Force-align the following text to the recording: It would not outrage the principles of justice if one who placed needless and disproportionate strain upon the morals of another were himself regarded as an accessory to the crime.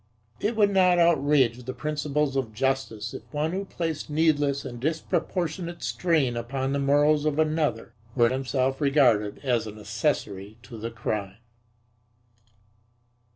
It 0.39 0.55
would 0.55 0.71
not 0.71 0.97
outrage 0.97 1.61
the 1.63 1.75
principles 1.75 2.35
of 2.35 2.55
justice 2.55 3.13
if 3.13 3.21
one 3.31 3.51
who 3.51 3.65
placed 3.65 4.09
needless 4.09 4.65
and 4.65 4.79
disproportionate 4.79 5.83
strain 5.83 6.35
upon 6.35 6.73
the 6.73 6.79
morals 6.79 7.23
of 7.23 7.37
another 7.37 7.93
were 8.15 8.29
himself 8.29 8.81
regarded 8.81 9.37
as 9.43 9.67
an 9.67 9.77
accessory 9.79 10.57
to 10.63 10.79
the 10.79 10.89
crime. 10.89 11.37